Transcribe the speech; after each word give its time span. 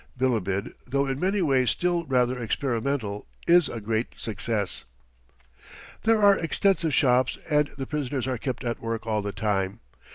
Bilibid, 0.17 0.73
though 0.87 1.05
in 1.05 1.19
many 1.19 1.43
ways 1.43 1.69
still 1.69 2.05
rather 2.05 2.39
experimental, 2.39 3.27
is 3.45 3.69
a 3.69 3.79
great 3.79 4.17
success. 4.17 4.83
There 6.05 6.19
are 6.19 6.39
extensive 6.39 6.95
shops, 6.95 7.37
and 7.51 7.69
the 7.77 7.85
prisoners 7.85 8.25
are 8.25 8.39
kept 8.39 8.63
at 8.63 8.79
work 8.81 9.05
all 9.05 9.21
the 9.21 9.31
time. 9.31 9.79